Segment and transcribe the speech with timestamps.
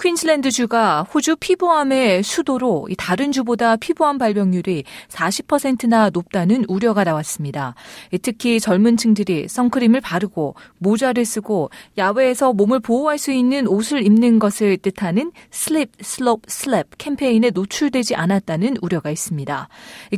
[0.00, 7.74] 퀸즐랜드주가 호주 피부암의 수도로 다른 주보다 피부암 발병률이 40%나 높다는 우려가 나왔습니다.
[8.22, 14.76] 특히 젊은 층들이 선크림을 바르고 모자를 쓰고 야외에서 몸을 보호할 수 있는 옷을 입는 것을
[14.76, 19.68] 뜻하는 slip, slop, slap 캠페인에 노출되지 않았다는 우려가 있습니다.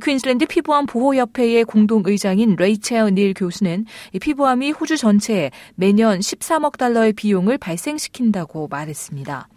[0.02, 3.86] 퀸즐랜드 피부암 보호협회의 공동의장인 레이첼 닐 교수는
[4.20, 9.48] 피부암이 호주 전체에 매년 13억 달러의 비용을 발생시킨다고 말했습니다.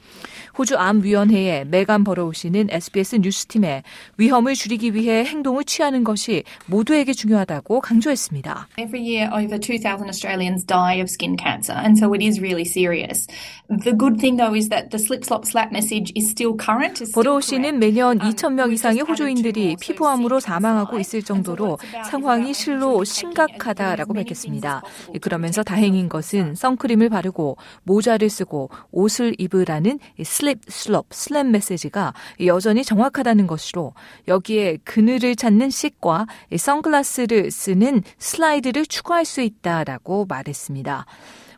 [0.57, 3.83] 호주 암위원회의 메간 버로우 씨는 SBS 뉴스팀에
[4.17, 8.67] 위험을 줄이기 위해 행동을 취하는 것이 모두에게 중요하다고 강조했습니다.
[8.77, 13.25] Every year over 2,000 Australians die of skin cancer and so it is really serious.
[13.67, 17.01] The good thing though is that the slip slop slap message is still current.
[17.13, 24.83] 버로우 씨는 매년 2,000명 이상의 호주인들이 피부암으로 사망하고 있을 정도로 상황이 실로 심각하다라고 밝혔습니다.
[25.21, 32.13] 그러면서 다행인 것은 선크림을 바르고 모자를 쓰고 옷을 입으라는 slip, slop, slap 메시지가
[32.45, 33.93] 여전히 정확하다는 것으로
[34.27, 41.05] 여기에 그늘을 찾는 seek과 선글라스를 쓰는 slide를 추가할 수 있다라고 말했습니다.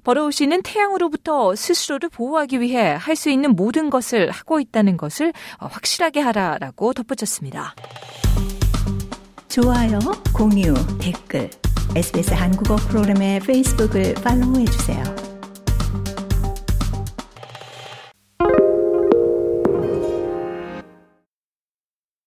[0.04, 6.20] 버로우 씨는 태양으로부터 스스로를 보호하기 위해 할 수 있는 모든 것을 하고 있다는 것을 확실하게
[6.20, 7.74] 하라라고 덧붙였습니다.
[9.48, 10.00] 좋아요,
[10.34, 11.50] 공유, 댓글,
[11.96, 15.25] SBS 한국어 프로그램의 페이스북을 팔로우해 주세요.